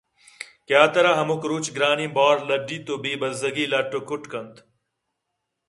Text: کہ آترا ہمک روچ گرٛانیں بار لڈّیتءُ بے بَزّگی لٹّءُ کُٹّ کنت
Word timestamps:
کہ 0.65 0.73
آترا 0.83 1.11
ہمک 1.19 1.41
روچ 1.51 1.65
گرٛانیں 1.75 2.13
بار 2.15 2.35
لڈّیتءُ 2.47 2.93
بے 3.03 3.11
بَزّگی 3.21 3.65
لٹّءُ 3.71 4.01
کُٹّ 4.07 4.23
کنت 4.31 4.55